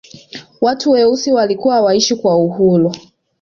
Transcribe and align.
watu 0.61 0.91
weusi 0.91 1.31
walikuwa 1.31 1.75
hawaishi 1.75 2.15
kwa 2.15 2.37
uhuru 2.37 2.91